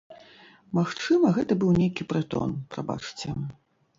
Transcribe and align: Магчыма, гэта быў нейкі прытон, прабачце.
Магчыма, 0.77 1.27
гэта 1.35 1.57
быў 1.63 1.71
нейкі 1.81 2.09
прытон, 2.13 2.57
прабачце. 2.75 3.37